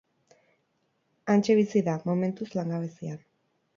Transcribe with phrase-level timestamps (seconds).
[1.33, 3.21] Hantxe bizi da, momentuz langabezian.